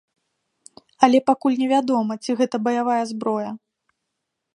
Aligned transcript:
Але 1.07 1.19
пакуль 1.29 1.57
невядома, 1.63 2.13
ці 2.23 2.31
гэта 2.39 2.55
баявая 2.69 2.99
зброя. 3.11 3.51